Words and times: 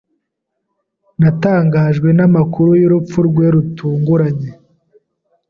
Natangajwe 1.21 2.09
n'amakuru 2.17 2.71
y'urupfu 2.81 3.17
rwe 3.29 3.45
rutunguranye. 3.53 4.51